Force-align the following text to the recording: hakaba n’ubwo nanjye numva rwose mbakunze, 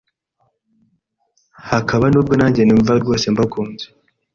hakaba 1.69 2.05
n’ubwo 2.09 2.33
nanjye 2.39 2.61
numva 2.63 2.91
rwose 3.01 3.25
mbakunze, 3.33 3.85